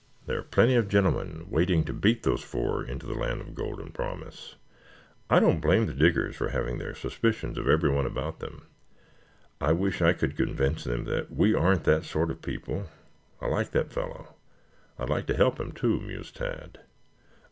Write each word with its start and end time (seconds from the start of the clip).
There 0.25 0.39
are 0.39 0.41
plenty 0.41 0.73
of 0.73 0.87
gentlemen 0.89 1.45
waiting 1.47 1.83
to 1.83 1.93
beat 1.93 2.23
those 2.23 2.41
four 2.41 2.83
into 2.83 3.05
the 3.05 3.13
land 3.13 3.39
of 3.39 3.53
golden 3.53 3.91
promise. 3.91 4.55
I 5.29 5.39
don't 5.39 5.59
blame 5.59 5.85
the 5.85 5.93
Diggers 5.93 6.35
for 6.35 6.49
having 6.49 6.79
their 6.79 6.95
suspicions 6.95 7.55
of 7.55 7.67
everyone 7.69 8.07
about 8.07 8.39
them. 8.39 8.65
I 9.61 9.73
wish 9.73 10.01
I 10.01 10.13
could 10.13 10.35
convince 10.35 10.85
them 10.85 11.03
that 11.03 11.31
we 11.31 11.53
aren't 11.53 11.83
that 11.83 12.03
sort 12.03 12.31
of 12.31 12.41
people. 12.41 12.87
I 13.41 13.45
like 13.47 13.69
that 13.73 13.93
fellow. 13.93 14.33
I'd 14.97 15.09
like 15.11 15.27
to 15.27 15.37
help 15.37 15.59
him, 15.59 15.71
too," 15.71 15.99
mused 15.99 16.35
Tad. 16.35 16.79